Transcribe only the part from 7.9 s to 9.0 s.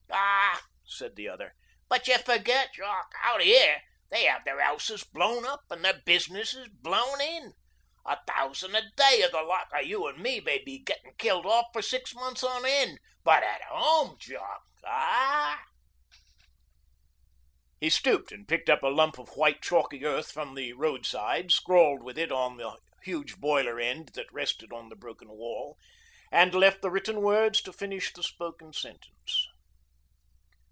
A thousan' a